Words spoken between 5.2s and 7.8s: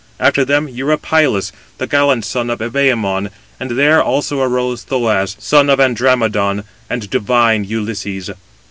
son of Andræmon, and divine